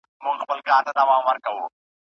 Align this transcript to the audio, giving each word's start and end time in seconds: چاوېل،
چاوېل، 0.65 1.51